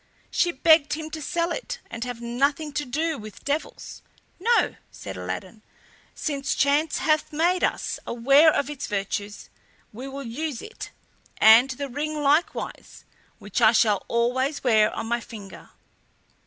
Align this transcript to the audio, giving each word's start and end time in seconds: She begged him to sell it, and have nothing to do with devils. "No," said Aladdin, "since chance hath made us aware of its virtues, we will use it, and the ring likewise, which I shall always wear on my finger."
She 0.31 0.51
begged 0.51 0.93
him 0.93 1.11
to 1.11 1.21
sell 1.21 1.51
it, 1.51 1.77
and 1.91 2.03
have 2.05 2.19
nothing 2.21 2.73
to 2.73 2.85
do 2.85 3.19
with 3.19 3.43
devils. 3.45 4.01
"No," 4.39 4.75
said 4.91 5.15
Aladdin, 5.15 5.61
"since 6.15 6.55
chance 6.55 6.97
hath 6.97 7.31
made 7.31 7.63
us 7.63 7.99
aware 8.07 8.51
of 8.51 8.67
its 8.67 8.87
virtues, 8.87 9.51
we 9.93 10.07
will 10.07 10.23
use 10.25 10.59
it, 10.59 10.89
and 11.37 11.69
the 11.69 11.87
ring 11.87 12.23
likewise, 12.23 13.05
which 13.37 13.61
I 13.61 13.73
shall 13.73 14.03
always 14.07 14.63
wear 14.63 14.89
on 14.91 15.05
my 15.05 15.19
finger." 15.19 15.69